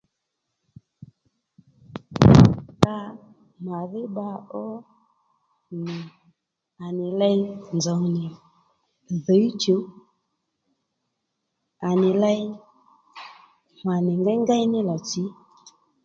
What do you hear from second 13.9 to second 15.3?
nì ngéyngéy ní lò tsǐ